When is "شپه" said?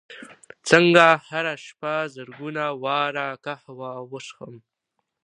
1.65-1.93